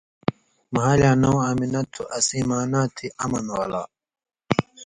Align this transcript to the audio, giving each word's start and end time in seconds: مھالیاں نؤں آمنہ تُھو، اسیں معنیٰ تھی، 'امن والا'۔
مھالیاں 0.73 1.15
نؤں 1.21 1.39
آمنہ 1.47 1.81
تُھو، 1.91 2.03
اسیں 2.17 2.45
معنیٰ 2.49 2.85
تھی، 2.95 3.07
'امن 3.21 3.45
والا'۔ 3.55 3.83